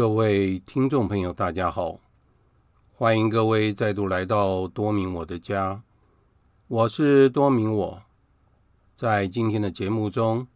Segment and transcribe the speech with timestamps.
[0.00, 2.00] 各位听众朋友，大家好，
[2.90, 5.82] 欢迎各位再度来到多明我的家，
[6.68, 8.02] 我是多明我。
[8.96, 10.48] 在今天的节目中，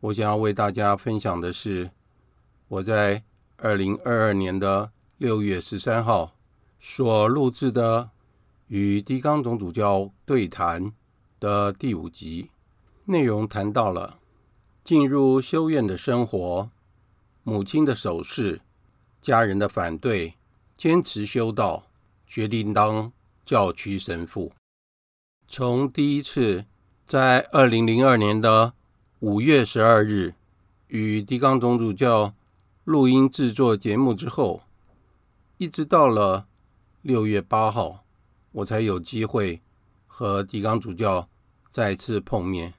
[0.00, 1.92] 我想要为大家分享的是
[2.66, 3.22] 我在
[3.58, 6.32] 二零二二年的六月十三号
[6.80, 8.10] 所录制的
[8.66, 10.92] 与狄刚总主教对谈
[11.38, 12.50] 的第五集，
[13.04, 14.18] 内容谈到了
[14.82, 16.68] 进入修院的生活，
[17.44, 18.62] 母亲的手势。
[19.20, 20.34] 家人的反对，
[20.76, 21.86] 坚持修道，
[22.26, 23.12] 决定当
[23.44, 24.52] 教区神父。
[25.46, 26.64] 从第一次
[27.06, 28.72] 在二零零二年的
[29.18, 30.34] 五月十二日
[30.86, 32.34] 与狄刚总主教
[32.84, 34.62] 录音制作节目之后，
[35.58, 36.46] 一直到了
[37.02, 38.04] 六月八号，
[38.52, 39.60] 我才有机会
[40.06, 41.28] 和狄刚主教
[41.70, 42.72] 再次碰面。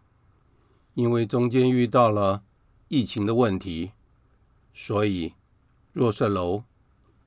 [0.95, 2.41] 因为中间遇到了
[2.87, 3.91] 疫情的问题，
[4.73, 5.33] 所以。
[5.93, 6.63] 若瑟楼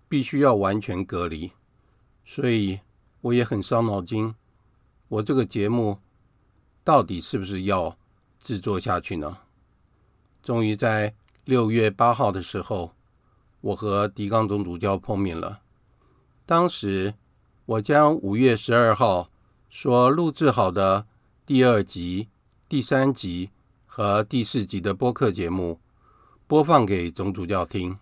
[0.09, 1.53] 必须要完全隔离，
[2.25, 2.81] 所以
[3.21, 4.35] 我也很伤脑筋。
[5.09, 5.99] 我这个节目
[6.83, 7.97] 到底是不是要
[8.41, 9.39] 制作下去呢？
[10.43, 11.15] 终于在
[11.45, 12.95] 六月八号的时候，
[13.61, 15.61] 我和狄刚总主教碰面了。
[16.47, 17.15] 当时
[17.67, 19.31] 我将五月十二号
[19.71, 21.07] 所录制好的
[21.47, 22.29] 第二集、
[22.69, 23.51] 第三集
[23.87, 25.81] 和第四集的播客节目
[26.47, 27.99] 播放给总主教听。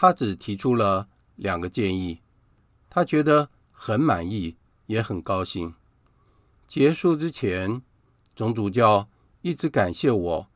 [0.00, 2.20] 他只提出了两个建议，
[2.88, 4.56] 他觉得很满意，
[4.86, 5.74] 也很高兴。
[6.68, 7.82] 结束之前，
[8.36, 9.08] 总主教
[9.42, 10.46] 一直感谢我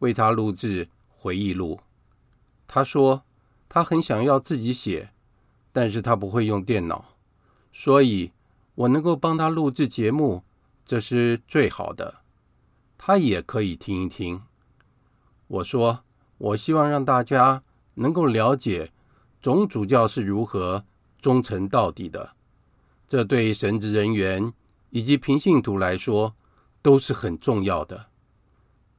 [0.00, 1.80] 为他录制回忆录。
[2.68, 3.22] 他说
[3.70, 5.14] 他很想要自己写，
[5.72, 7.16] 但是他不会用电脑，
[7.72, 8.32] 所以
[8.74, 10.44] 我能够帮他录制节目，
[10.84, 12.18] 这是最好的。
[12.98, 14.42] 他也可以听一听。
[15.46, 16.04] 我说，
[16.36, 17.62] 我希望让大家
[18.00, 18.90] 能够了解
[19.42, 20.86] 总主教是如何
[21.20, 22.34] 忠诚到底的，
[23.06, 24.54] 这对神职人员
[24.88, 26.34] 以及平信徒来说
[26.80, 28.08] 都是很重要的。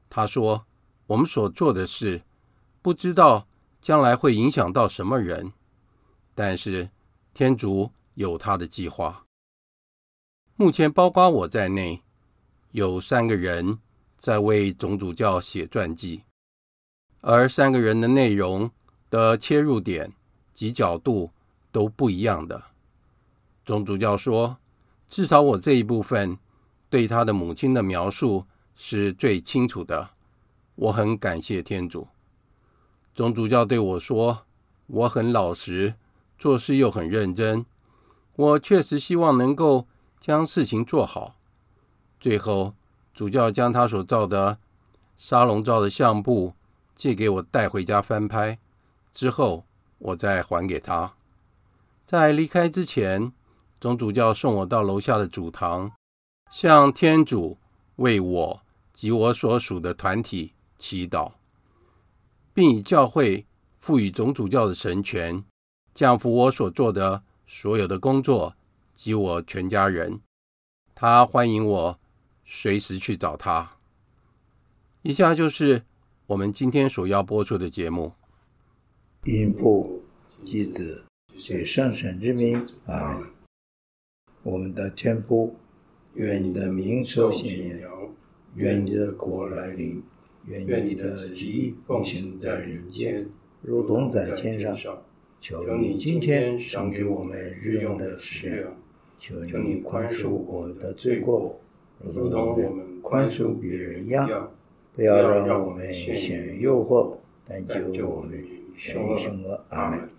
[0.08, 0.66] 他说，
[1.08, 2.22] 我们所做的事，
[2.80, 3.48] 不知道
[3.80, 5.52] 将来会影响到什么人，
[6.32, 6.90] 但是
[7.34, 9.24] 天主有他的计划。
[10.54, 12.02] 目前包括我在内，
[12.70, 13.80] 有三个人
[14.16, 16.22] 在为总主教写传记，
[17.20, 18.70] 而三个人的内容
[19.12, 20.14] 的切入点
[20.54, 21.32] 及角度
[21.70, 22.62] 都不一样的。
[23.62, 24.56] 总主教说，
[25.06, 26.38] 至少我这一部分
[26.88, 30.12] 对他的母亲的描述是最清楚的。
[30.76, 32.08] 我很感谢天主。
[33.14, 34.46] 总主教对我说
[34.88, 35.96] ：“我很老实，
[36.38, 37.66] 做事又很认真。
[38.34, 39.86] 我确实希望能够
[40.18, 41.36] 将事情做好。”
[42.18, 42.72] 最后，
[43.12, 44.56] 主教将他所照的
[45.18, 46.54] 沙龙照的相簿
[46.94, 48.58] 借给我带回家翻拍，
[49.12, 49.64] 之后
[49.98, 51.14] 我再还给他。
[52.04, 53.32] 在离开之前，
[53.80, 55.92] 总主教送我到楼下的主堂，
[56.50, 57.58] 向天主
[57.96, 58.62] 为我
[58.92, 61.32] 及我所属的团体祈祷。
[62.54, 63.46] 并以教会
[63.78, 65.42] 赋予总主教的神权，
[65.94, 68.54] 降服我所做的所有的工作
[68.94, 70.20] 及我全家人。
[70.94, 71.98] 他欢迎我
[72.44, 73.72] 随时去找他。
[75.00, 75.84] 以下就是
[76.26, 78.12] 我们今天所要播出的节目。
[79.24, 80.02] 因父
[80.44, 81.00] 及子
[81.38, 83.28] 及圣神之名，阿门。
[84.42, 85.54] 我们的天父，
[86.14, 87.88] 愿你的名受显扬，
[88.56, 90.02] 愿你的国来临。
[90.46, 93.24] 愿你的旨意奉行在人间，
[93.60, 95.00] 如同在天上。
[95.40, 98.76] 求你今天赏给我们日用的食粮。
[99.20, 101.60] 求你宽恕我们的罪过，
[102.00, 104.50] 如同我们宽恕别人一样。
[104.96, 107.16] 不要让我们陷入诱惑，
[107.46, 109.64] 但救我们免于凶恶。
[109.70, 110.10] 阿门。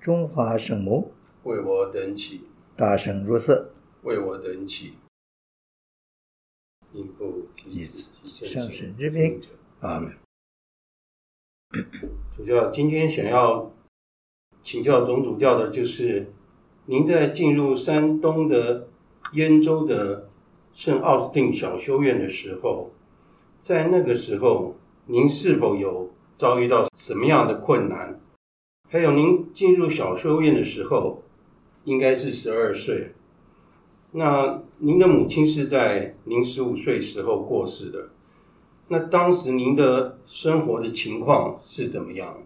[0.00, 1.12] 中华圣母，
[1.44, 2.42] 为我等起。
[2.76, 4.94] 大圣如瑟，为我等祈。
[7.66, 9.40] 以此圣神之名，
[9.80, 10.16] 阿门。
[12.36, 13.72] 主教，今天想要
[14.62, 16.32] 请教总主教的，就是
[16.84, 18.88] 您在进入山东的
[19.32, 20.30] 燕州的
[20.72, 22.92] 圣奥斯定小修院的时候，
[23.60, 24.76] 在那个时候，
[25.06, 28.20] 您是否有遭遇到什么样的困难？
[28.88, 31.22] 还有，您进入小修院的时候，
[31.84, 33.12] 应该是十二岁。
[34.12, 38.10] 那您的母亲是在您十五岁时候过世的，
[38.88, 42.42] 那当时您的生活的情况是怎么样？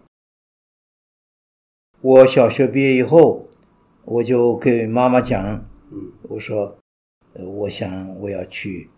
[2.01, 3.47] 我小学毕业以后，
[4.03, 5.39] 我就给妈妈讲，
[5.91, 6.75] 嗯，我说，
[7.33, 8.89] 呃，我想我要去，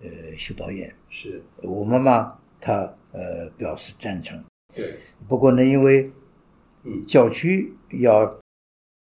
[0.00, 0.92] 呃，修道院。
[1.10, 4.38] 是我妈妈她呃表示赞成。
[4.74, 4.98] 对。
[5.26, 6.12] 不过呢，因为，
[6.84, 8.40] 嗯，教区要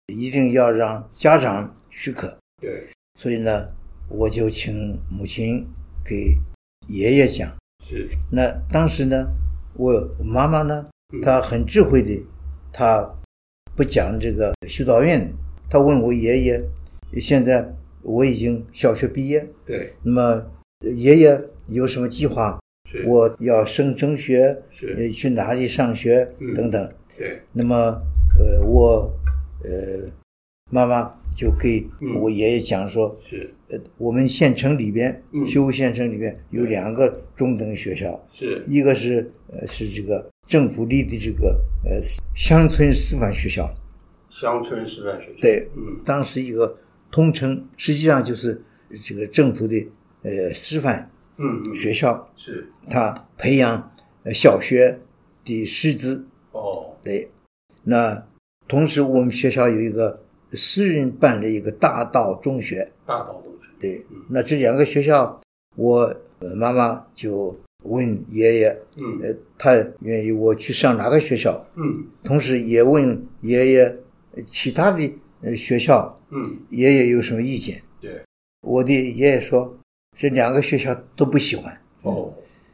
[0.07, 2.37] 一定要让家长许可。
[2.61, 2.87] 对。
[3.19, 3.67] 所以呢，
[4.09, 5.67] 我就请母亲
[6.05, 6.37] 给
[6.89, 7.51] 爷爷讲。
[7.83, 8.09] 是。
[8.31, 9.27] 那当时呢，
[9.75, 9.93] 我
[10.23, 10.87] 妈妈呢，
[11.23, 12.23] 她很智慧的，
[12.73, 13.09] 她
[13.75, 15.33] 不讲这个修道院。
[15.71, 16.63] 她问我爷爷，
[17.21, 19.49] 现在我已经小学毕业。
[19.65, 19.95] 对。
[20.03, 20.47] 那么
[20.81, 22.61] 爷爷有什么计划？
[23.03, 23.05] 是。
[23.09, 25.11] 我要升中学，是。
[25.13, 26.29] 去哪里上学？
[26.39, 26.55] 嗯。
[26.55, 26.93] 等等。
[27.19, 27.39] 对。
[27.53, 27.75] 那么，
[28.39, 29.13] 呃，我，
[29.63, 30.11] 呃。
[30.71, 31.87] 妈妈就给
[32.19, 42.01] 我爷爷讲说：“嗯、是，呃，我们县城里边，嗯、修县城里边有两个中等学校，是一个是呃是这个政府立的这个呃
[42.35, 43.73] 乡村师范学校，
[44.31, 46.77] 乡村师范学校，对，嗯，当时一个
[47.11, 48.59] 通称，实际上就是
[49.05, 49.77] 这个政府的
[50.23, 53.93] 呃师范嗯学校，嗯、是，他培养
[54.25, 54.99] 呃小学
[55.45, 57.31] 的师资，哦，对，
[57.83, 58.27] 那
[58.69, 60.21] 同时我们学校有一个。”
[60.57, 65.41] 私人办的一个大道中学，大道中学，对，那这两个学校，
[65.75, 66.15] 我
[66.55, 73.97] 妈妈就问爷爷，嗯，呃，他愿意我去上哪个学校，嗯，同时也问爷爷
[74.47, 77.83] 其他的学校，嗯，爷爷有什么意见？
[78.01, 78.23] 对，
[78.61, 79.77] 我的爷爷说
[80.15, 82.33] 这两个学校都不喜欢，哦，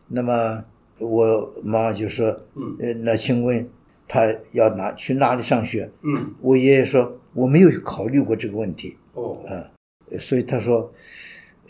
[0.08, 0.64] 那么
[0.98, 3.68] 我妈妈就说，嗯，呃，那请问
[4.06, 5.90] 他要哪去哪里上学？
[6.02, 7.16] 嗯，我爷爷说。
[7.32, 9.70] 我没有考虑过这个问题，哦，啊，
[10.18, 10.92] 所以他说，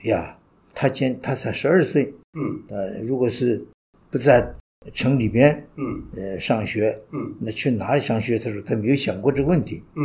[0.05, 0.35] 呀，
[0.73, 3.63] 他今他才十二岁，嗯，呃，如果是
[4.11, 4.55] 不在
[4.95, 6.03] 城里边，嗯。
[6.17, 7.35] 呃，上学，嗯。
[7.39, 8.39] 那去哪里上学？
[8.39, 10.03] 他说他没有想过这个问题，嗯。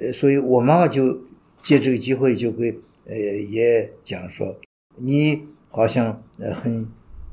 [0.00, 1.16] 呃，所以我妈妈就
[1.62, 2.76] 借这个机会就给
[3.06, 4.52] 呃爷爷讲说，
[4.96, 6.86] 你好像呃很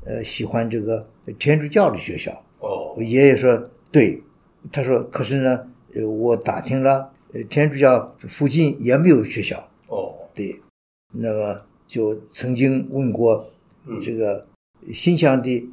[0.04, 1.06] 呃喜欢这个
[1.38, 2.32] 天主教的学校。
[2.60, 2.94] 哦。
[2.96, 4.22] 我爷爷说对，
[4.72, 10.14] 他说可是呢，呃，我打听了，呃，天主教附近也没有学校，哦。
[10.34, 10.60] 对，
[11.12, 13.50] 那么就曾经问过
[13.86, 14.46] 嗯这个
[14.92, 15.68] 新乡的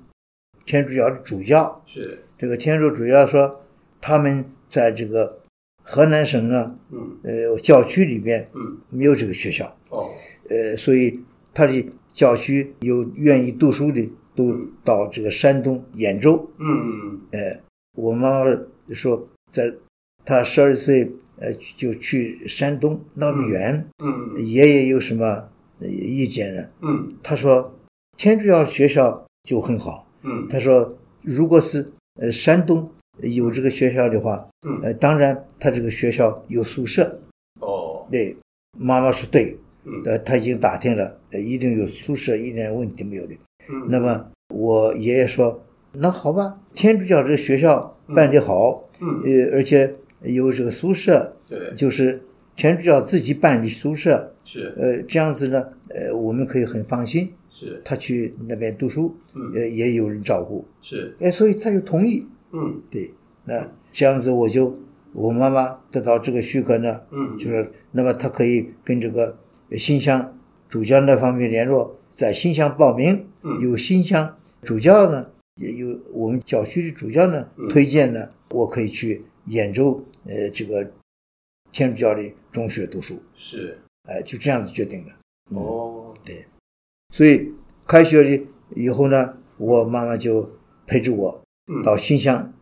[0.65, 2.23] 天主教的主教，是。
[2.37, 3.63] 这个天主主教说
[4.01, 5.39] 他们在这个
[5.81, 7.17] 河南省啊，嗯。
[7.23, 8.77] 呃，教区里边嗯。
[8.89, 10.11] 没有这个学校，哦。
[10.49, 11.19] 呃，所以
[11.55, 16.47] 他的教区有愿意读书的都到这个山东兖州。
[16.59, 17.61] 嗯嗯呃，
[17.97, 18.45] 我妈妈
[18.93, 19.73] 说，在
[20.25, 25.25] 他十二岁，呃，就去山东那么远，嗯爷爷有什么
[25.79, 26.63] 呃意见呢？
[26.81, 27.73] 嗯他说，
[28.17, 30.05] 天主教学校就很好。
[30.23, 37.17] 嗯他说，如果是呃山东有这个学校的话，嗯呃，当然他这个学校有宿舍。
[37.61, 38.35] 哦对，
[38.77, 39.59] 妈妈说对，嗯
[40.05, 43.35] 呃，他已经打听了，呃，一定有宿舍，一点问题没有的。
[43.69, 43.87] 嗯。
[43.89, 45.63] 那么我爷爷说，
[45.93, 49.21] 那好吧，天主教这个学校办得好，嗯。
[49.23, 51.73] 呃，而且有这个宿舍，对。
[51.75, 52.21] 就是
[52.55, 54.73] 天主教自己办的宿舍，是。
[54.77, 57.81] 呃，这样子呢，呃，我们可以很放心，是。
[57.85, 59.51] 他去那边读书，嗯。
[59.53, 61.15] 呃，也有人照顾，是。
[61.19, 62.81] 哎，所以他就同意，嗯。
[62.89, 63.13] 对，
[63.43, 64.75] 那这样子我就
[65.13, 67.37] 我妈妈得到这个许可呢，嗯。
[67.37, 69.37] 就是那么他可以跟这个
[69.77, 73.59] 新乡主教那方面联络，在新乡报名，嗯。
[73.61, 75.27] 有新乡主教呢，
[75.61, 77.67] 也有我们教区的主教呢嗯。
[77.69, 80.91] 推荐呢，我可以去兖州呃这个
[81.71, 83.77] 天主教的中学读书，是。
[84.07, 85.13] 哎、就这样子决定了。
[85.51, 86.13] 嗯哦。
[87.13, 87.51] 所以
[87.87, 90.49] 开学了以后呢，我妈妈就
[90.85, 91.81] 陪着我嗯。
[91.81, 92.53] 到新乡，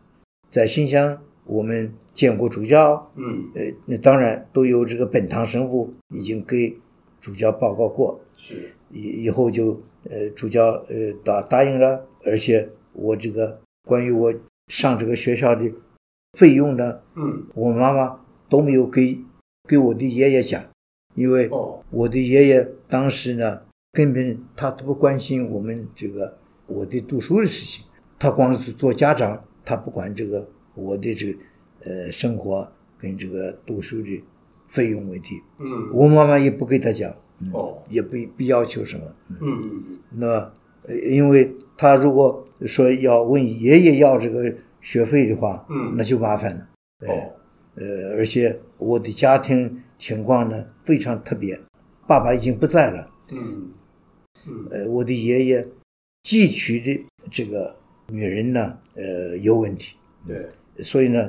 [0.48, 3.50] 在新乡我们见过主教，嗯。
[3.54, 6.76] 呃，那当然都有这个本堂神父已经给
[7.24, 8.70] 主教报告过，是。
[8.90, 14.34] 以以后就呃主教呃答答应了，而且我这个关于我
[14.68, 15.72] 上这个学校的
[16.38, 17.46] 费用呢，嗯。
[17.54, 19.18] 我妈妈都没有给
[19.66, 20.62] 给我的爷爷讲，
[21.14, 21.82] 因为哦。
[21.90, 23.62] 我的爷爷当时呢
[23.92, 27.86] 根本他都不关心我们这个我的读书的事情，
[28.18, 31.38] 他光是做家长，他不管这个我的这个
[31.84, 34.22] 呃生活跟这个读书的
[34.74, 35.88] 费用问题，嗯。
[35.92, 37.80] 我妈妈也不给他讲，嗯哦。
[37.88, 39.38] 也不不要求什么，嗯。
[39.40, 40.52] 嗯嗯那
[41.10, 45.94] 因为他如果说要问爷爷要这个学费的话，嗯。
[45.96, 46.68] 那就麻烦了。
[47.08, 47.32] 哦。
[47.76, 51.58] 呃，而且我的家庭情况呢非常特别，
[52.06, 53.70] 爸爸已经不在了，嗯
[54.48, 54.66] 嗯。
[54.70, 55.66] 呃，我的爷爷
[56.24, 57.74] 继娶的这个
[58.08, 60.48] 女人呢，呃，有问题，对。
[60.82, 61.28] 所以呢，呃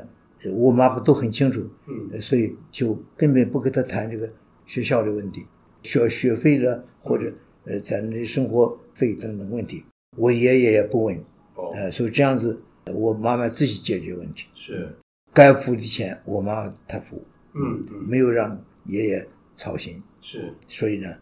[0.51, 2.09] 我妈妈都很清楚，嗯。
[2.13, 4.29] 呃所以就根本不跟他谈这个
[4.65, 5.45] 学校的问题，
[5.83, 7.31] 学学费了或者
[7.65, 9.83] 呃咱们的生活费等等问题，
[10.17, 11.17] 我爷爷也不问，
[11.55, 11.71] 哦。
[11.73, 14.95] 呃，所以这样子，我妈妈自己解决问题，是。
[15.33, 17.21] 该付的钱我妈妈她付，
[17.53, 20.53] 嗯嗯没有让爷爷操心，是。
[20.67, 21.13] 所以呢，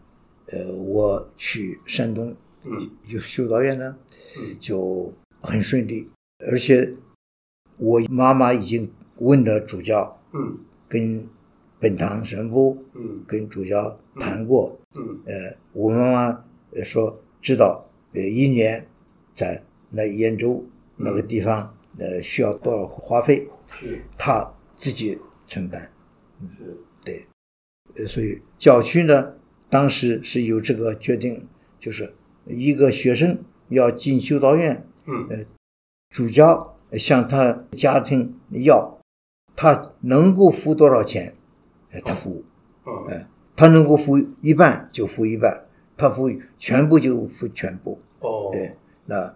[0.46, 3.96] 呃，我去山东嗯有修道院呢
[4.38, 6.08] 嗯，就很顺利，
[6.46, 6.94] 而且
[7.76, 8.88] 我妈妈已经
[9.24, 10.58] 问了主教，嗯。
[10.88, 11.26] 跟
[11.80, 13.24] 本堂神父嗯。
[13.26, 15.18] 跟主教谈过，嗯。
[15.26, 18.86] 呃，我妈妈呃说知道，呃，一年
[19.32, 20.64] 在那兖州
[20.96, 24.02] 那个地方，呃，需要多少花费，是。
[24.18, 25.90] 他自己承担。
[26.58, 26.76] 是。
[27.04, 27.26] 对，
[27.96, 29.34] 呃，所以教区呢，
[29.68, 31.46] 当时是有这个决定，
[31.78, 32.14] 就是
[32.46, 33.38] 一个学生
[33.68, 35.26] 要进修道院，嗯。
[35.30, 35.38] 呃
[36.10, 38.93] 主教向他家庭要，
[39.56, 41.34] 他能够付多少钱，
[41.92, 42.42] 呃他付，
[42.86, 45.64] 嗯呃，他能够付一半就付一半，
[45.96, 48.50] 他付全部就付全部，哦。
[48.52, 48.72] 对，
[49.06, 49.34] 那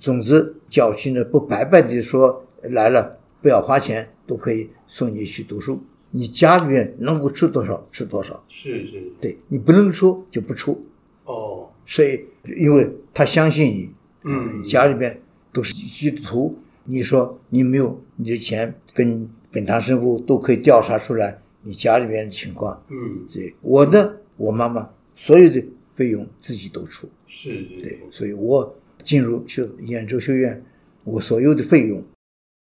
[0.00, 9.12] 总之侥幸的不白白的说来了不要花钱都可以送你去读书，你家里面能够出多少出多少，是是。
[9.20, 10.84] 对你不能出就不出，
[11.24, 11.68] 哦。
[11.84, 12.24] 所以
[12.58, 13.90] 因为他相信你，
[14.24, 14.62] 嗯。
[14.64, 15.20] 家里边
[15.52, 22.82] 都是基督徒，你说你没有你的钱，跟本堂神父都可以调查出来你家里面的情况。
[22.88, 23.28] 嗯。
[23.28, 30.64] 所以我呢，我妈妈所有的费用自己都出，是是对，所以我进入修兖州学院，
[31.04, 32.02] 我所有的费用，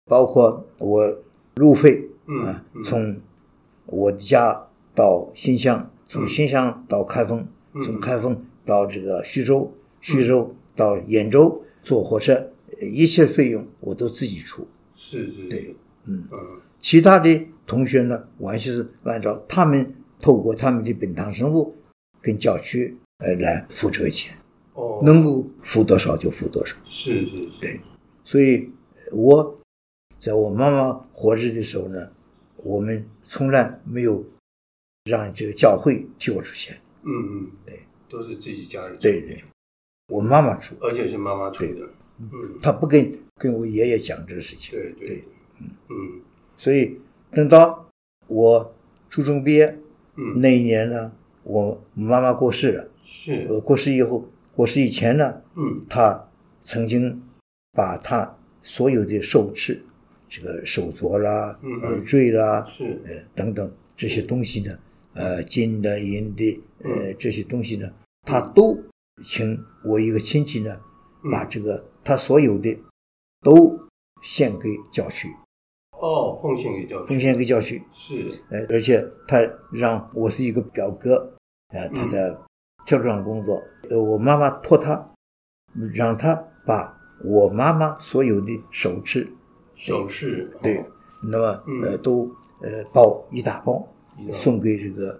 [0.05, 1.17] 包括我
[1.55, 3.17] 路费嗯啊嗯，从
[3.85, 12.51] 我的家到新乡，从新乡到开封，嗯从开封到这个徐州，徐州到兖州，坐火车
[12.81, 14.67] 一切费用我都自己出。
[14.95, 16.27] 是是，对，嗯。
[16.31, 16.61] 嗯。
[16.79, 21.73] 其他的同学呢，完全是按照他们透过他们的本堂生活
[22.21, 24.37] 跟教区呃来付这个钱，
[24.73, 26.75] 哦，能够付多少就付多少。
[26.85, 27.79] 是是是，对。
[28.23, 28.69] 所以
[29.11, 29.59] 我
[30.19, 32.11] 在我妈妈活着的时候呢，
[32.57, 34.23] 我们从来没有
[35.05, 36.79] 让这个教会替我出钱。
[37.03, 39.43] 嗯嗯，对，都是自己家里，对对，
[40.07, 42.29] 我妈妈出，而且是妈妈出的，嗯，
[42.61, 44.71] 她不跟跟我爷爷讲这个事情。
[44.71, 45.23] 对对对，
[45.89, 46.21] 嗯。
[46.57, 46.99] 所以
[47.31, 47.89] 等到
[48.27, 48.73] 我
[49.09, 49.77] 初中毕业
[50.15, 51.11] 嗯，那一年呢，
[51.43, 52.87] 我妈妈过世了。
[53.03, 55.85] 是，呃，过世以后，过世以前呢，嗯。
[55.89, 56.27] 她
[56.63, 57.21] 曾经
[57.73, 59.83] 把她所有的首饰，
[60.27, 61.81] 这个手镯啦、嗯嗯。
[61.81, 64.77] 耳坠啦，是，呃等等这些东西呢，
[65.13, 67.15] 呃金的银的，呃嗯。
[67.19, 67.91] 这些东西呢，
[68.23, 68.81] 她都
[69.23, 70.79] 请我一个亲戚呢，
[71.23, 71.31] 嗯。
[71.31, 72.75] 把这个她所有的
[73.41, 73.77] 都
[74.23, 75.27] 献给教区，
[76.05, 77.81] 哦，奉献给教区，奉献给教区。
[77.91, 81.33] 是，呃，而且他让我是一个表哥，
[81.73, 82.37] 呃，他在
[82.85, 83.59] 铁路上工作，
[83.89, 85.11] 呃，我妈妈托他，
[85.93, 86.35] 让他
[86.65, 89.27] 把我妈妈所有的首饰，
[89.75, 90.85] 首饰，对哦，
[91.23, 91.81] 那么嗯。
[91.81, 92.29] 呃都
[92.61, 93.91] 呃包一大包。
[94.31, 95.19] 送给这个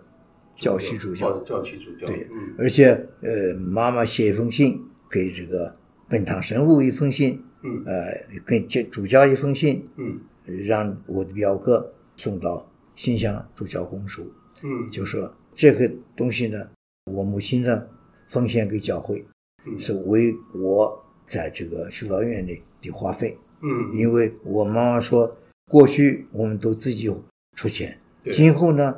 [0.55, 1.27] 教区主教。
[1.27, 5.75] 哦，教区主教，对嗯，而且呃妈妈写一封信给这个
[6.07, 7.83] 本堂神父一封信，嗯。
[7.85, 8.05] 呃
[8.45, 14.31] 跟教主教一封信，嗯让我的表哥送到新乡主教公署。
[14.63, 16.67] 嗯，就说这个东西呢，
[17.11, 17.85] 我母亲呢
[18.25, 19.25] 奉献给教会，
[19.65, 19.79] 嗯。
[19.79, 23.37] 是为我在这个修道院里的花费。
[23.61, 25.35] 嗯，因为我妈妈说，
[25.71, 27.11] 过去我们都自己
[27.55, 27.97] 出钱，
[28.31, 28.95] 今后呢，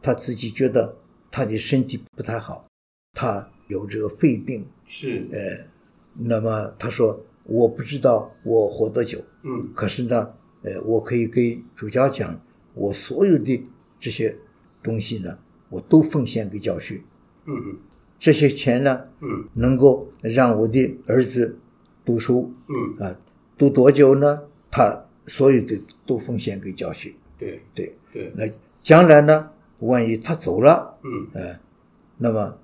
[0.00, 0.96] 她自己觉得
[1.30, 2.66] 她的身体不太好，
[3.12, 5.66] 她有这个肺病，是，呃，
[6.14, 9.72] 那么她说我不知道我活多久，嗯。
[9.74, 10.32] 可是呢，
[10.64, 12.40] 呃，我可以给主教讲，
[12.74, 13.62] 我所有的
[13.98, 14.34] 这些
[14.82, 17.02] 东西呢，我都奉献给教区。
[17.46, 17.76] 嗯
[18.18, 21.58] 这些钱呢，嗯能够让我的儿子
[22.04, 23.14] 读书嗯，啊，
[23.58, 24.40] 读多久呢？
[24.70, 27.14] 他所有的都奉献给教区。
[27.38, 28.50] 对对，对，那
[28.82, 29.50] 将来呢，
[29.80, 31.58] 万一他走了，嗯呃，
[32.16, 32.56] 那么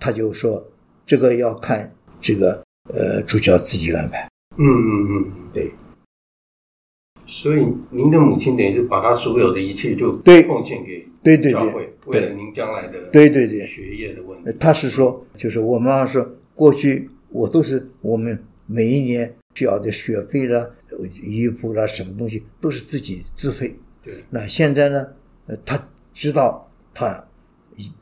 [0.00, 0.66] 他就说
[1.04, 4.26] 这个要看这个呃主教自己安排。
[4.56, 5.70] 嗯嗯嗯，对。
[7.26, 10.42] 所以您的母亲等于是把她所有的一切就对。
[10.42, 11.52] 奉献给对对对。
[11.52, 13.64] 教会，为了您将来的对对对。
[13.66, 14.44] 学业的问题。
[14.46, 23.74] 呃他是说，就是我妈妈说，过去我都是我们每一年需要的学费啦、呃衣服啦，什么东西都是自己自费。
[24.02, 24.24] 对。
[24.30, 25.06] 那现在呢，
[25.46, 27.24] 呃，他知道他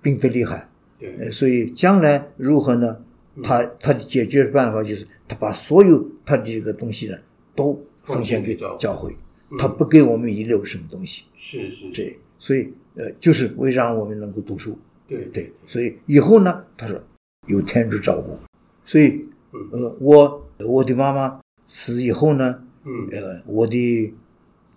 [0.02, 1.14] 病得厉害，对。
[1.18, 2.96] 呃，所以将来如何呢？
[3.44, 7.16] 他他的解决办法就是他把所有他的这个东西呢
[7.54, 9.14] 都奉献给教会，
[9.58, 11.24] 他不给我们遗留什么东西。
[11.36, 14.78] 是是，对，所以呃，就是为让我们能够读书。
[15.06, 15.24] 对。
[15.32, 17.00] 对，所以以后呢，他说
[17.46, 18.38] 有天主照顾，
[18.84, 19.68] 所以嗯。
[19.72, 23.08] 呃，我我的妈妈死以后呢，嗯。
[23.12, 24.12] 呃，我的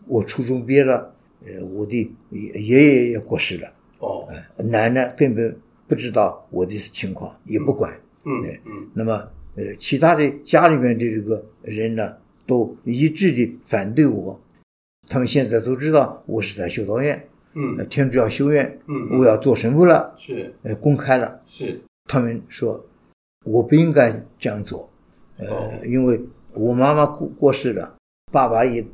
[0.08, 1.14] 我初中毕业了，
[1.46, 4.28] 呃，我的爷爷也过世了，哦。
[4.30, 5.56] 呃，奶奶根本
[5.88, 7.94] 不知道我的情况，也不管。
[8.26, 8.32] 嗯
[8.66, 8.88] 嗯。
[8.94, 14.40] 那么呃，其他的家里面的这个人呢，都一致的反对我，
[15.08, 17.16] 他们现在都知道我是在修道院，
[17.54, 20.54] 呃嗯天主教修院，嗯我要做神父了，是。
[20.64, 21.42] 呃，公开了。
[21.48, 21.80] 是。
[22.10, 22.84] 他们说
[23.46, 24.90] 我不应该这样做，
[25.38, 25.72] 呃，哦。
[25.86, 26.20] 因为
[26.54, 27.96] 我妈妈过过世了，
[28.32, 28.86] 爸爸也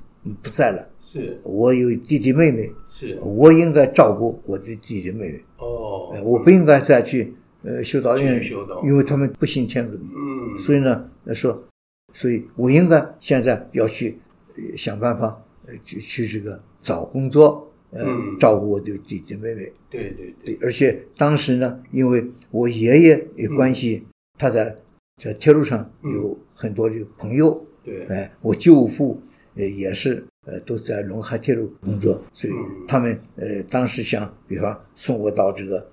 [0.43, 1.39] 不在了，是。
[1.43, 3.17] 我有弟弟妹妹，是。
[3.21, 6.11] 我应该照顾我的弟弟妹妹，哦。
[6.13, 7.33] 呃，我不应该再去
[7.63, 10.57] 呃修道院修道，因为他们不信天主，嗯。
[10.59, 11.63] 所以呢，呃说，
[12.13, 14.17] 所以我应该现在要去
[14.55, 18.37] 呃想办法呃去去这个找工作，呃，嗯。
[18.39, 19.71] 照顾我的弟弟妹妹。
[19.89, 24.05] 对对对，而且当时呢，因为我爷爷有关系，
[24.37, 24.75] 他在
[25.17, 28.05] 在铁路上有很多的朋友，对。
[28.07, 29.21] 哎，我舅父
[29.55, 32.85] 呃也是呃都在陇海铁路工作，所以嗯。
[32.87, 35.91] 他们呃当时想，比方送我到这个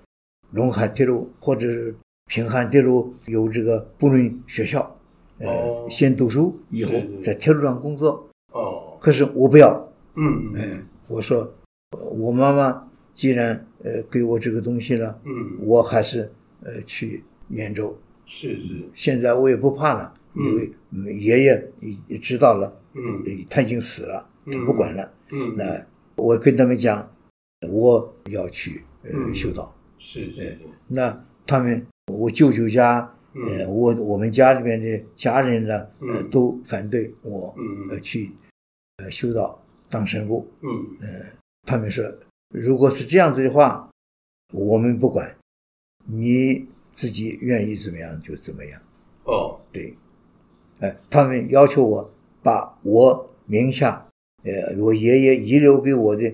[0.53, 1.95] 陇海铁路或者是
[2.27, 4.96] 平汉铁路有这个布伦学校，
[5.39, 8.27] 呃，哦先读书，以后在铁路上工作。
[8.51, 9.71] 哦可是我不要，
[10.15, 11.41] 嗯哎嗯，我说
[11.91, 15.19] 呃我妈妈既然呃给我这个东西了。
[15.23, 16.31] 嗯我还是
[16.63, 17.95] 呃去兖州，
[18.25, 24.27] 是是现在我也不怕了，嗯因为嗯爷爷也也知道了，嗯呃他已经死了，
[24.65, 25.11] 不管了。
[25.31, 27.07] 嗯那我跟他们讲，
[27.69, 29.73] 我要去呃嗯修道。
[29.99, 33.59] 是是是那他们我舅舅家嗯。
[33.59, 36.29] 呃，我我们家里面的家人呢，呃，嗯。
[36.29, 37.89] 都反对我嗯。
[37.91, 38.31] 呃去
[38.97, 40.47] 呃修道当神父。
[40.61, 40.97] 嗯。
[41.65, 42.03] 他们说，
[42.49, 43.89] 如果是这样子的话，
[44.53, 45.35] 我们不管，
[46.05, 48.81] 你自己愿意怎么样就怎么样。
[49.25, 49.59] 哦。
[49.71, 49.93] 对，
[50.79, 52.09] 呃，他们要求我
[52.41, 54.07] 把我名下，
[54.43, 56.33] 呃，我爷爷遗留给我的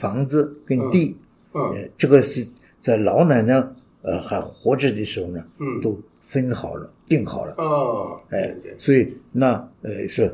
[0.00, 1.16] 房子跟地，
[1.52, 1.60] 嗯。
[1.74, 2.48] 呃，这个是
[2.80, 3.54] 在老奶奶
[4.00, 5.80] 呃还活着的时候呢，嗯。
[5.82, 7.54] 都分好了，定好了。
[7.58, 10.32] 哦哎所以那呃是，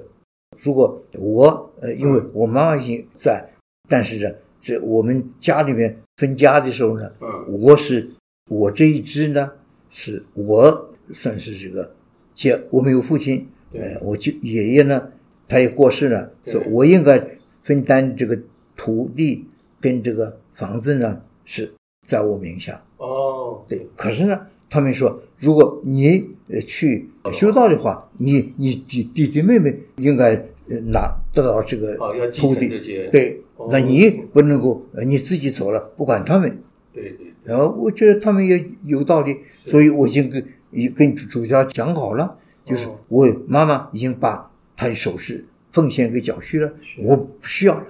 [0.59, 3.43] 如果我呃，因为我妈妈已经在，
[3.89, 7.27] 但是呢，这我们家里面分家的时候呢，嗯。
[7.61, 8.07] 我是
[8.51, 9.51] 我这一支呢，
[9.89, 11.91] 是我算是这个
[12.35, 13.81] 接，我没有父亲，对。
[13.81, 15.11] 呃，我就爷爷呢，
[15.49, 16.53] 他也过世了，对。
[16.53, 17.27] 所以我应该
[17.63, 18.39] 分担这个
[18.77, 19.49] 土地
[19.81, 21.73] 跟这个房子呢，是
[22.07, 22.85] 在我名下。
[22.99, 23.65] 哦。
[23.67, 30.35] 对，可是呢，他们说，如果你呃去修道的话，你你弟弟弟妹妹应该
[30.69, 32.61] 呃拿得到这个哦要继土地。
[32.61, 36.59] 承这些，对哦，那你不能够呃你自己走了，不管他们。
[36.93, 47.87] 对对对，然后我觉得他们也有道理，所以我已经跟已跟主主教讲好了，就是哦我妈妈已经把她的首饰奉献给教区了，我不需要了。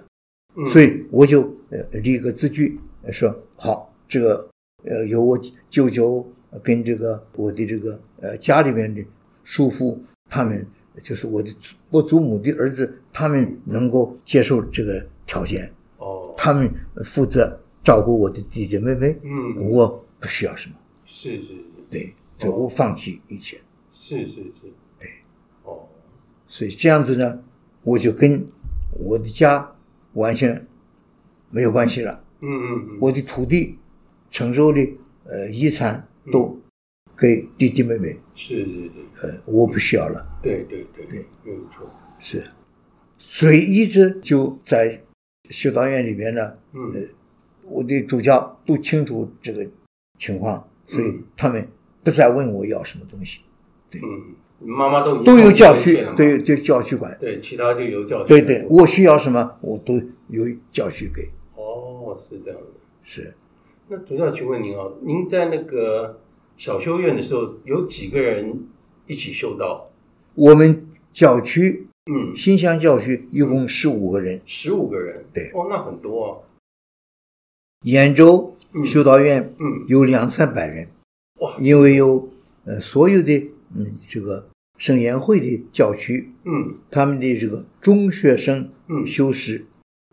[0.57, 0.67] 嗯。
[0.67, 4.49] 所以我就呃立个字据，呃说好，这个
[4.85, 6.27] 呃由我舅舅
[6.63, 9.05] 跟这个我的这个呃家里面的
[9.45, 10.67] 叔父，他们
[11.03, 16.71] 就是我的祖我祖母的儿子，他们能够接受这个条件，哦他们
[17.05, 21.55] 负责照顾我的弟弟妹妹，嗯我不需要什么，是是是。
[21.91, 23.59] 对，所以我放弃一切，
[23.95, 25.09] 是是是，对，
[25.63, 25.87] 哦。
[26.49, 27.39] 所以这样子呢，
[27.83, 28.45] 我就跟
[28.93, 29.71] 我的家
[30.15, 30.67] 完全
[31.51, 32.25] 没有关系了。
[32.41, 33.79] 嗯嗯嗯，我的土地、
[34.31, 34.81] 承受的
[35.25, 36.59] 呃遗产都
[37.17, 38.91] 给弟弟妹妹，是是是，
[39.23, 40.27] 呃，我不需要了。
[40.43, 42.45] 对对对对，没有错，是，
[43.19, 45.01] 所以一直就在
[45.51, 47.09] 修道院里面呢，嗯。
[47.69, 49.67] 我的主教都清楚这个
[50.21, 51.67] 情况，所以嗯他们
[52.05, 53.41] 不再问我要什么东西，
[53.95, 54.01] 嗯，
[54.61, 57.19] 妈妈都都有教区对对教区管。
[57.19, 61.29] 对，其他就由教区对对，我需要什么我都由教区给。
[61.57, 62.67] 哦，是这样的。
[63.03, 63.35] 是，
[63.89, 66.19] 那主教，请问您啊，您在那个
[66.57, 68.67] 小修院的时候，有几个人
[69.07, 69.89] 一起修道？
[70.35, 75.25] 我们教区嗯，新乡教区一共十五个人，十五个人。
[75.33, 75.53] 对。
[75.55, 76.31] 哦，那很多啊。
[77.85, 78.85] 兖州嗯。
[78.85, 80.89] 修道院嗯，有两三百人，
[81.41, 82.29] 哇，因为有
[82.65, 83.39] 呃所有的
[83.77, 86.75] 嗯这个圣言会的教区，嗯。
[86.91, 89.65] 他们的这个中学生嗯，修士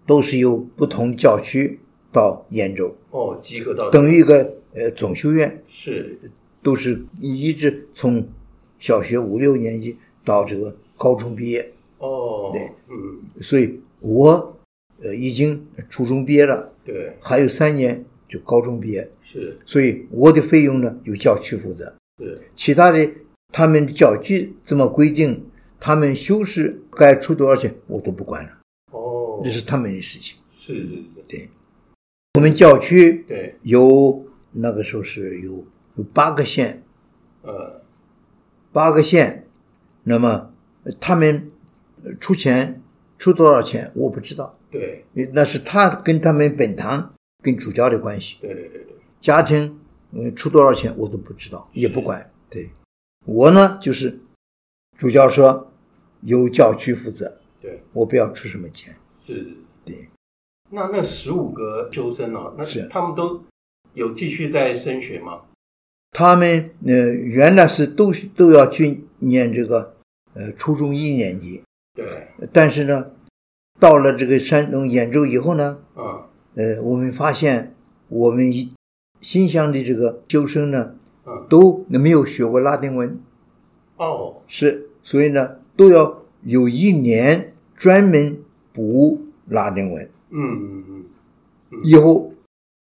[0.06, 1.80] 都是由不同教区
[2.14, 6.18] 到兖州，哦，集合到等于一个呃总修院，是
[6.62, 8.26] 都是一直从
[8.78, 14.56] 小学五六年级到这个高中毕业，哦，对，嗯，所以我
[15.02, 21.92] 呃已经初中毕业了，对，还有三年就高中毕业，是所以我的费用呢由教区负责。
[22.20, 23.10] 是，其他的
[23.52, 25.44] 他们的教区怎么规定，
[25.80, 28.52] 他们修士该出多少钱，我都不管了，
[28.92, 30.38] 哦，这是他们的事情。
[30.58, 31.50] 是是是，对，
[32.36, 35.64] 我们教区对，有那个时候是有
[35.96, 36.82] 有八个县，
[37.44, 37.80] 呃，
[38.72, 39.46] 八个县，
[40.04, 40.52] 那么
[40.84, 41.52] 呃他们
[42.04, 42.82] 呃出钱
[43.20, 48.38] 出多少钱我不知道，对，那是他跟他们本堂跟主教的关系。
[48.42, 49.80] 对对对对，家庭，
[50.12, 52.32] 嗯，出多少钱我都不知道，也不管。
[52.50, 52.68] 对，
[53.28, 54.20] 我呢就是
[54.98, 55.72] 主教说
[56.22, 58.96] 由教区负责，对，我不要出什么钱。
[59.24, 59.58] 是，对。
[60.74, 63.40] 那那十五个修生啊，那是他们都
[63.94, 65.42] 有继续在升学吗？
[66.12, 69.94] 他们呃原来是都都要去念这个
[70.34, 71.62] 呃初中一年级，
[71.94, 73.06] 对，但是呢，
[73.80, 76.24] 到了这个山东兖州以后呢，嗯
[76.56, 77.76] 呃，我们发现
[78.10, 78.52] 我们
[79.22, 83.20] 新乡的这个修生呢，嗯，都没有学过拉丁文。
[83.98, 88.40] 哦，是，所以呢，都要有一年专门
[88.72, 91.06] 补拉丁文，嗯嗯
[91.72, 92.34] 嗯，以后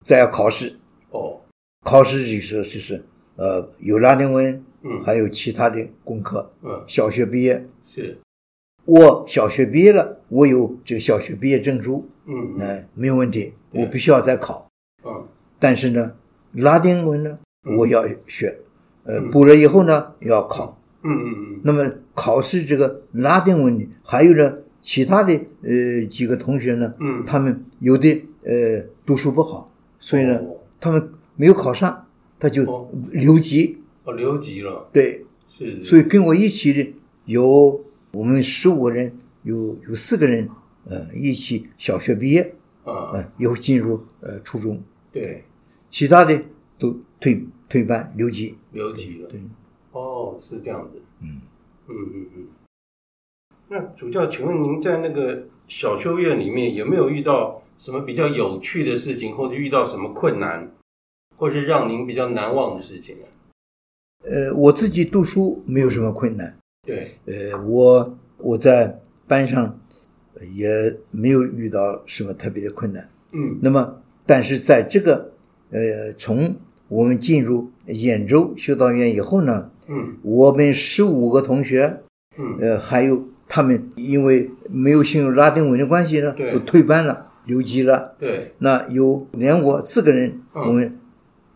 [0.05, 0.77] 再要考试。
[1.09, 1.41] 哦，
[1.83, 3.03] 考试就是就是
[3.35, 6.51] 呃有拉丁文，嗯，还有其他的功课。
[6.61, 6.83] 嗯。
[6.87, 8.17] 小学毕业，是，
[8.85, 12.55] 我小学毕业了，我有这个小学毕业证书，嗯。
[12.57, 14.69] 那、没有问题，我不需要再考。
[15.03, 15.27] 嗯。
[15.59, 16.13] 但是呢，
[16.53, 17.75] 拉丁文呢，嗯。
[17.77, 18.57] 我要学，
[19.03, 19.29] 呃，嗯。
[19.31, 20.77] 补了以后呢，要考。
[21.03, 28.09] 嗯嗯嗯，那么考试这个拉丁文，还有呢其他的呃几个同学呢，嗯他们有的
[28.43, 32.07] 呃读书不好，所以呢、哦他们没有考上，
[32.39, 34.89] 他就哦留级，哦，留级了。
[34.91, 35.85] 对，是。
[35.85, 36.93] 所以跟我一起的
[37.25, 37.79] 有
[38.11, 40.49] 我们十五个人，有有四个人，
[40.85, 42.41] 呃，一起小学毕业，
[42.83, 44.81] 啊，呃，又进入呃初中。
[45.11, 45.43] 对，
[45.91, 46.41] 其他的
[46.79, 48.55] 都退退班留级。
[48.71, 49.29] 留级了。
[49.29, 49.39] 对。
[49.91, 50.99] 哦，是这样子。
[51.21, 51.41] 嗯
[51.87, 52.47] 嗯嗯嗯。
[53.73, 60.69] 那主教，请问您在那个小修院里面有没有遇到什么比较有趣的事情，或者遇到什么困难，
[61.37, 63.23] 或是让您比较难忘的事情呢？
[64.29, 66.53] 呃，我自己读书没有什么困难。
[66.85, 67.15] 对。
[67.25, 69.79] 呃，我我在班上
[70.53, 70.67] 也
[71.09, 73.09] 没有遇到什么特别的困难。
[73.31, 73.57] 嗯。
[73.61, 75.31] 那么，但是在这个
[75.69, 76.53] 呃，从
[76.89, 82.01] 我们进入兖州修道院以后呢，嗯，我们十五个同学，
[82.37, 88.15] 嗯，呃，还有他们因为没有进入拉丁文的关系呢，都退班了，留级了。
[88.17, 88.53] 对。
[88.59, 90.97] 那有连我四个人，嗯，我们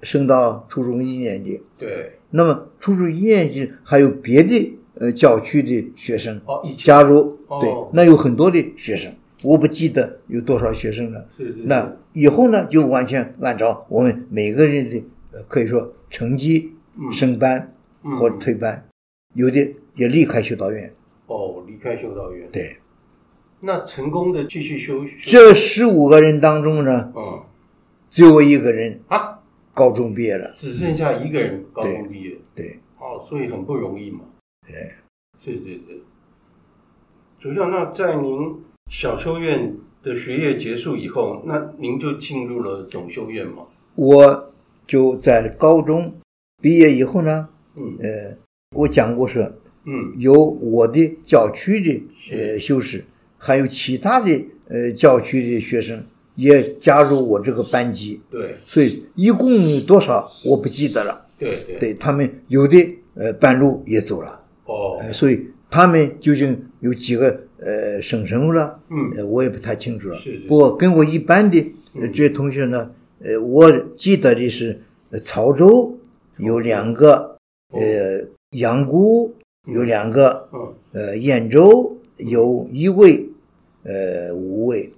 [0.01, 1.61] 升到初中一年级。
[1.77, 2.11] 对。
[2.31, 9.09] 那么初中一年级还有别的呃教区的学生哦，加入，哦，对，那有很多的学生，
[9.45, 11.25] 我不记得有多少学生了。
[11.37, 11.59] 是是，是。
[11.63, 15.01] 那以后呢，就完全按照我们每个人的。
[15.49, 16.71] 可以说成绩
[17.11, 17.73] 升班
[18.17, 18.89] 或者退班，嗯、
[19.33, 20.89] 有的也离开修道院。
[21.27, 22.49] 哦，离开修道院。
[22.51, 22.77] 对。
[23.59, 25.03] 那成功的继续修。
[25.23, 27.43] 这十五个人当中呢，嗯，
[28.09, 29.39] 只有我一个人啊，
[29.73, 32.37] 高中毕业了，只剩下一个人高中毕业。
[32.53, 32.67] 对。
[32.67, 34.21] 对哦，所以很不容易嘛。
[34.67, 34.91] 对。
[35.37, 36.01] 是是是。
[37.39, 38.55] 主教，那在您
[38.91, 43.63] 小修院的学业结束以后，那您就进入了总修院吗？
[43.95, 44.51] 我。
[44.87, 46.15] 就在高中
[46.61, 48.37] 毕业以后呢，嗯，呃，
[48.75, 49.51] 我讲过说，
[49.85, 53.03] 嗯，有我的教区的呃修士，
[53.37, 54.31] 还有其他的
[54.67, 56.03] 呃教区的学生
[56.35, 62.77] 也加入我这个班级，对，所以一共多少我不记得了，对对，对他们有的
[63.15, 71.73] 呃半路也走了，哦，呃，所以他们究竟有几个呃升什么了，嗯，呃，我也不太清楚了，是是，不过跟我一般的
[72.13, 72.91] 这些同学呢。
[73.23, 74.79] 呃，我记得的是，
[75.23, 75.97] 潮州
[76.37, 77.37] 有两个，
[77.71, 79.33] 呃，阳谷
[79.65, 80.47] 有两个，
[80.91, 83.27] 呃，兖州有一位，
[83.83, 84.91] 呃，五位，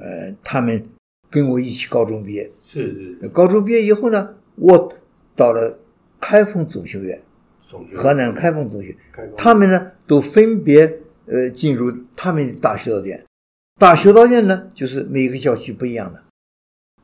[0.00, 0.86] 呃，他们
[1.30, 2.50] 跟我一起高中毕业。
[2.62, 3.28] 是是。
[3.28, 4.92] 高中毕业以后呢，我
[5.34, 5.78] 到了
[6.20, 7.20] 开封总修院，
[7.94, 8.88] 河南开封总修，
[9.36, 13.24] 他们呢都分别呃进入他们的大学道院。
[13.78, 16.22] 大学道院呢，就是每个校区不一样的。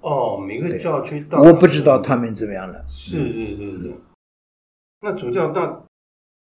[0.01, 2.85] 哦，每个教区到我不知道他们怎么样了。
[2.89, 3.95] 是是是是。
[5.01, 5.83] 那主教，那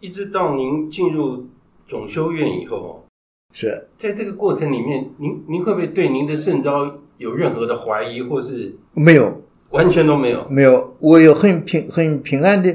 [0.00, 1.46] 一直到您进入
[1.88, 3.04] 总修院以后，
[3.52, 9.42] 是在这个过程里面，您您会不会对您的圣招有任何的怀疑，或是没有？
[9.70, 10.46] 完全都没有。
[10.48, 12.74] 没有，我有很平很平安的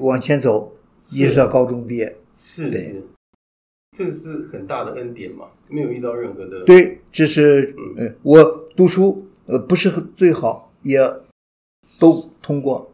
[0.00, 0.72] 往前走，
[1.10, 2.16] 一直到高中毕业。
[2.38, 3.02] 是是，
[3.96, 6.64] 这个是很大的恩典嘛，没有遇到任何的。
[6.64, 8.44] 对，这是嗯，我
[8.76, 9.26] 读书。
[9.46, 10.98] 呃，不是最好，也
[12.00, 12.92] 都通过，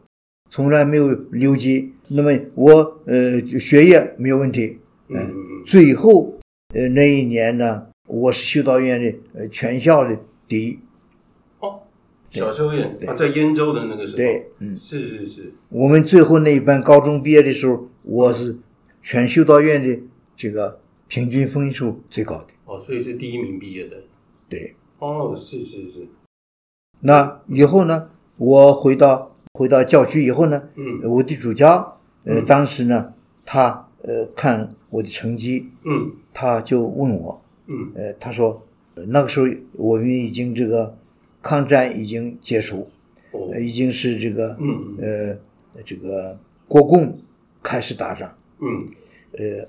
[0.53, 1.91] 从来没有留级。
[2.09, 4.77] 那么我呃学业没有问题，
[5.09, 5.33] 呃、嗯，
[5.65, 6.37] 最后
[6.75, 10.15] 呃那一年呢，我是修道院的呃全校的
[10.47, 10.77] 第一。
[11.57, 11.81] 哦，
[12.29, 14.17] 小修院啊，在燕州的那个时候。
[14.17, 15.51] 对，嗯，是是是。
[15.69, 18.55] 我们最后那一班高中毕业的时候，我是
[19.01, 19.99] 全修道院的
[20.37, 22.49] 这个平均分数最高的。
[22.65, 23.97] 哦，所以是第一名毕业的。
[24.47, 24.75] 对。
[24.99, 26.07] 哦，是是是。
[26.99, 28.11] 那以后呢？
[28.37, 30.69] 我回到回到教区以后呢？
[30.75, 33.13] 嗯，我的主教，呃，当时呢，
[33.45, 40.97] 他呃看我的成绩，嗯，他就问我，嗯，呃，他说，那个时候我们已经这个
[41.43, 42.89] 抗战已经结束，
[43.31, 45.37] 哦，呃、已经是这个，嗯呃，
[45.85, 46.35] 这个
[46.67, 47.19] 国共
[47.61, 48.89] 开始打仗，嗯，
[49.33, 49.67] 呃，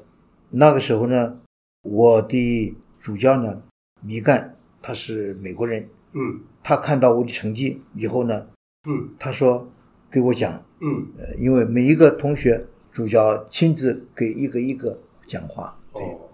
[0.48, 1.36] 那个时候呢，
[1.82, 3.62] 我的主教呢，
[4.00, 6.40] 米干，他是美国人，嗯。
[6.66, 8.46] 他看到我的成绩以后呢，
[8.88, 9.68] 嗯，他说
[10.14, 14.96] 给我讲，嗯，呃，因为每一个同学主教亲自给一个一个
[15.26, 16.30] 讲话，对，哦，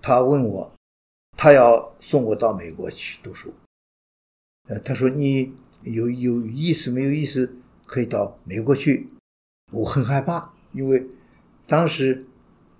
[0.00, 0.72] 他问我，
[1.36, 3.52] 他要送我到美国去读书，
[4.68, 7.52] 呃，他说你有有意思没有意思
[7.84, 9.08] 可以到美国去，
[9.72, 11.04] 我很害怕，因为
[11.66, 12.24] 当时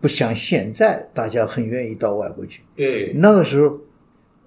[0.01, 3.81] 不像现在大家很愿意到外国去，对，那个时候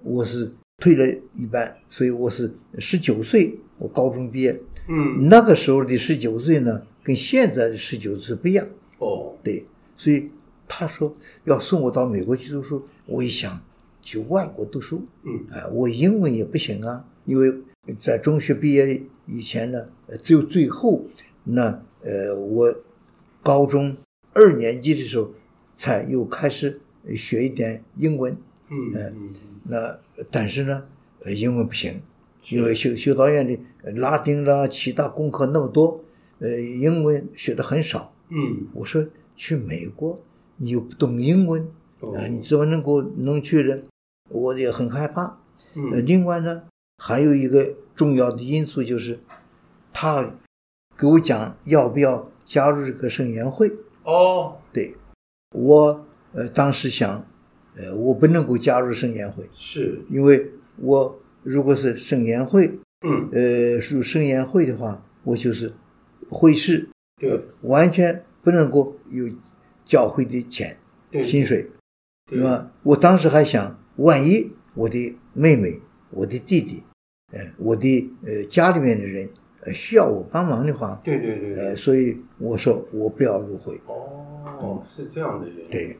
[0.02, 0.50] 我是。
[0.82, 4.58] 退了一半，所以我是十九岁，我高中毕业。
[4.90, 8.66] 嗯，那个时候的十九岁呢，跟现在的十九岁不一样。
[8.98, 9.64] 哦，对，
[9.96, 10.28] 所以
[10.66, 13.58] 他说要送我到美国去读书，我一想
[14.02, 17.54] 去外国读书，嗯，啊、呃，我英文也不行啊，因为
[17.98, 19.86] 在中学毕业以前呢，
[20.20, 21.06] 只有最后
[21.44, 22.74] 那呃，我
[23.42, 23.96] 高中
[24.34, 25.32] 二年级的时候
[25.76, 26.80] 才又开始
[27.16, 28.36] 学一点英文。
[28.70, 29.34] 嗯嗯。
[29.62, 29.98] 那
[30.30, 30.82] 但是呢，
[31.26, 32.00] 英文不行，
[32.48, 36.02] 因为修修道院的拉丁啦，其他功课那么多，
[36.38, 38.12] 呃，英文学的很少。
[38.30, 38.66] 嗯。
[38.72, 40.18] 我说去美国，
[40.56, 41.68] 你又不懂英文，
[42.30, 43.76] 你怎么能够能去呢？
[44.30, 45.38] 我也很害怕。
[45.74, 46.04] 嗯。
[46.06, 46.62] 另外呢，
[46.96, 49.18] 还有一个重要的因素就是，
[49.92, 50.34] 他
[50.96, 53.70] 给我讲要不要加入这个圣言会。
[54.04, 54.56] 哦。
[54.72, 54.94] 对。
[55.54, 57.26] 我呃当时想，
[57.76, 65.72] 呃我不能够加入圣言会，是因为我如果是圣言会，嗯，呃入圣言会的话，我就是
[66.28, 69.28] 会士，对、呃，完全不能够有
[69.84, 70.76] 教会的钱，
[71.10, 71.26] 对。
[71.26, 71.68] 薪水，
[72.26, 72.42] 对。
[72.42, 72.70] 吧？
[72.82, 76.82] 我当时还想，万一我的妹妹、我的弟弟，
[77.32, 79.28] 呃，我的呃家里面的人
[79.62, 83.80] 呃需要我帮忙的话，对对对，呃，所以我说我不要入会。
[83.86, 85.68] 哦，是这样的人。
[85.68, 85.96] 对，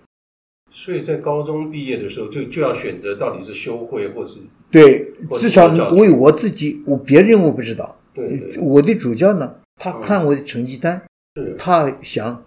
[0.70, 7.96] 所以在高中毕业的时候就就要选择到底是修会或是对，至少教为我自己，我别人我不知道。
[8.14, 11.00] 对对，我的主教呢，他看我的成绩单，
[11.36, 12.44] 是他想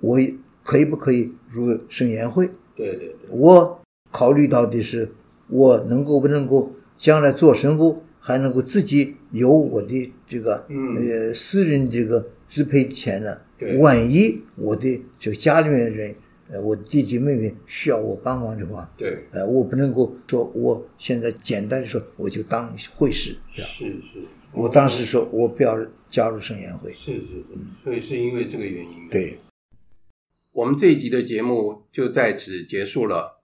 [0.00, 0.18] 我
[0.62, 2.48] 可以不可以入圣言会？
[2.74, 3.80] 对对对，我
[4.10, 5.08] 考虑到的是
[5.48, 13.36] 我能够不能够将来做神父，还能够自己有我的这个嗯呃私人这个支配的钱呢？
[13.58, 16.14] 对万一我的这个家里面的人，
[16.52, 25.74] 呃，我弟弟妹妹需要我帮忙的话，对，呃，我不能够说我现在简单的说我就当会士，这样是是，我当时说我不要
[26.10, 27.46] 加入圣言会，是是是，
[27.82, 29.08] 所以是因为这个原因。
[29.08, 29.38] 对，
[30.52, 33.40] 我们这一集的节目就在此结束了。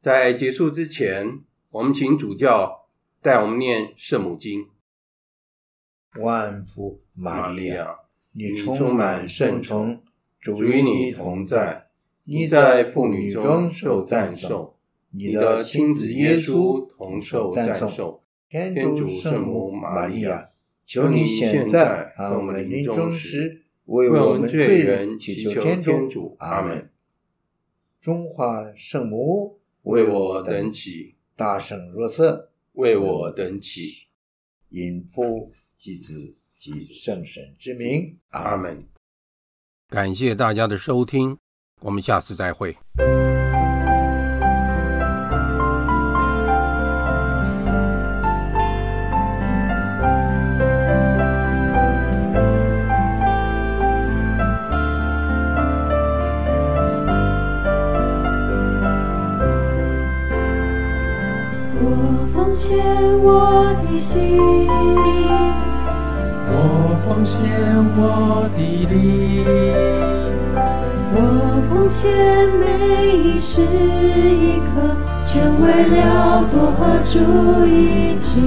[0.00, 2.86] 在结束之前，我们请主教
[3.20, 4.68] 带我们念圣母经。
[6.20, 7.98] 万福玛利亚，
[8.32, 10.02] 你你充满圣宠，
[10.40, 11.85] 主与你你同在，
[12.28, 14.74] 你你在在妇妇女中受受赞赞颂颂，，
[15.10, 18.20] 你的亲子耶稣同受赞赞颂。
[18.48, 20.48] 天天主圣母母玛利亚玛利亚，
[20.84, 26.36] 求你现在和我们临终时，为我们罪人祈求天主。
[26.40, 26.90] 阿门。
[28.00, 34.06] 中华圣母，为我等起，大圣若瑟，为我等起。
[34.68, 38.18] 因父及子及圣神之名。
[38.30, 38.84] 阿门。
[39.88, 41.38] 感谢大家的收听，
[41.82, 42.76] 我们下次再会。
[61.78, 62.78] 我奉献
[63.22, 64.38] 我的心，
[66.48, 67.46] 我奉献
[67.96, 69.44] 我的力，
[71.18, 72.12] 我奉献
[72.60, 75.64] 每一时一刻，全为
[75.96, 77.14] 了多和主
[77.66, 78.38] 一起。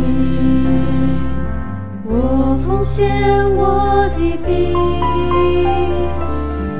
[2.06, 3.10] 我奉献
[3.56, 4.78] 我的病，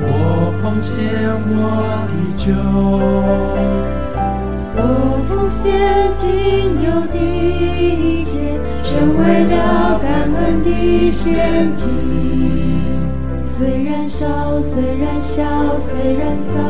[0.06, 0.08] 我
[0.62, 0.94] 奉献
[1.50, 1.58] 我
[2.06, 2.54] 的酒，
[4.76, 4.78] 我
[5.28, 6.28] 奉献仅
[6.84, 12.69] 有的一切，全为了感恩的献祭。
[13.60, 14.26] 虽然少，
[14.62, 15.44] 虽然小，
[15.78, 16.64] 虽然脏，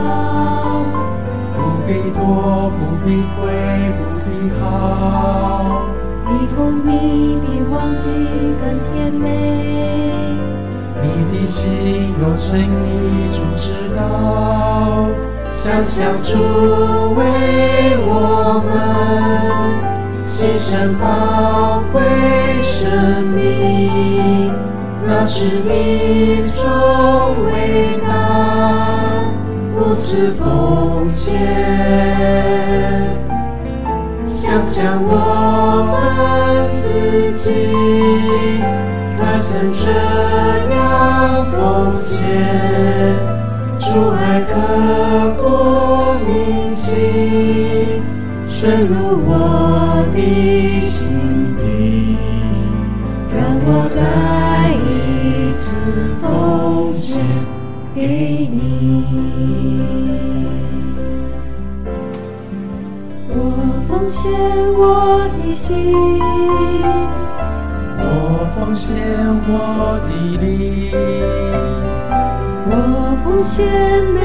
[1.55, 3.47] 不必多，不必贵，
[3.95, 5.85] 不必好，
[6.27, 8.11] 比蜂蜜比黄金
[8.61, 9.29] 更甜美。
[11.01, 12.67] 你的心有诚意，
[13.37, 15.07] 主知道。
[15.53, 16.35] 想想主
[17.15, 17.23] 为
[18.05, 18.69] 我们
[20.27, 22.03] 牺牲宝贵
[22.61, 24.50] 生命，
[25.13, 26.63] 那是一种
[27.45, 28.09] 伟大
[29.75, 31.35] 无私奉献。
[34.29, 35.11] 想想我
[35.91, 35.93] 们
[36.81, 36.85] 自
[37.37, 37.43] 己，
[39.19, 39.83] 可曾这
[40.73, 40.79] 样
[41.51, 41.59] 奉
[41.91, 42.17] 献？
[43.81, 44.53] 主爱刻
[45.43, 45.43] 骨
[46.25, 48.01] 铭心，
[48.49, 48.95] 深入
[49.27, 49.29] 我
[50.15, 50.17] 的
[50.83, 51.61] 心底，
[58.01, 59.05] 给你。
[63.29, 63.35] 我
[63.87, 64.33] 奉献
[64.73, 65.93] 我的心，
[67.99, 68.97] 我奉献
[69.47, 70.91] 我的力，
[72.71, 72.73] 我
[73.23, 73.69] 奉献
[74.15, 74.19] 每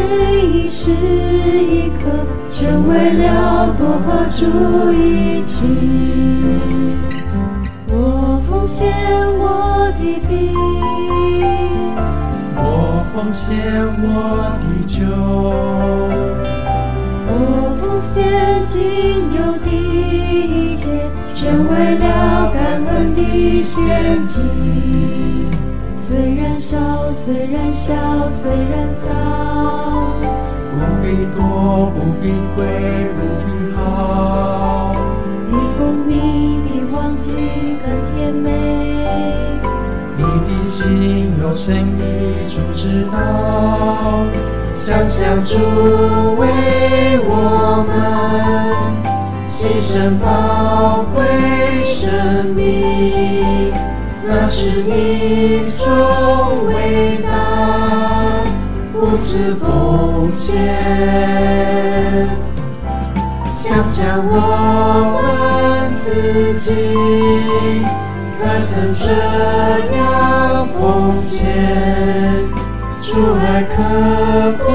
[0.45, 4.45] 一时一刻，全为了多和主
[4.93, 5.65] 一起。
[7.89, 8.87] 我奉献
[13.35, 13.51] 我的饼，我奉献
[14.01, 14.07] 我
[14.63, 15.03] 的酒，
[17.27, 17.33] 我
[17.75, 18.15] 奉献
[18.65, 18.73] 仅
[19.33, 20.87] 有的一切，
[21.33, 22.03] 全为了
[22.53, 22.57] 感
[22.87, 23.19] 恩的
[23.61, 24.39] 献祭。
[25.97, 26.77] 虽然少，
[27.11, 27.93] 虽然小，
[28.29, 29.11] 虽然脏，
[30.71, 31.05] 不必
[31.35, 32.63] 多，不必贵，
[33.19, 34.95] 不必好，
[35.49, 36.11] 比蜂蜜
[36.69, 37.33] 比黄金
[37.83, 38.84] 更甜美。
[40.75, 42.01] 心有诚意，
[42.49, 44.25] 主知道。
[44.73, 45.55] 想想主
[46.35, 46.45] 为
[47.23, 47.89] 我们
[49.49, 51.23] 牺牲宝贵
[51.85, 52.11] 生
[52.53, 53.71] 命，
[54.27, 55.87] 那是一种
[56.65, 58.43] 伟大
[58.93, 60.43] 无私奉献。
[63.57, 64.33] 想想我
[65.23, 65.23] 们
[66.03, 68.04] 自己。
[68.45, 69.09] 可曾这
[69.97, 71.41] 样奉献？
[73.01, 73.73] 主爱刻
[74.63, 74.65] 骨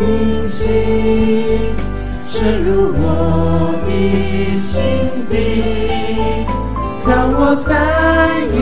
[0.00, 1.76] 铭心，
[2.22, 3.04] 深入我
[3.86, 4.72] 的心
[5.28, 5.34] 底。
[7.06, 7.70] 让我再
[8.54, 8.56] 一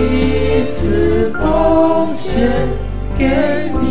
[0.74, 2.50] 次奉献
[3.16, 3.86] 给你，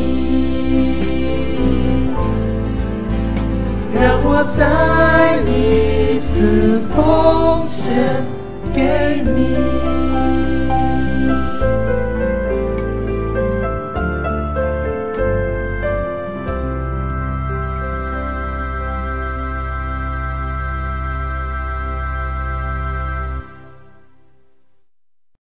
[3.94, 8.33] 让我再一次奉献。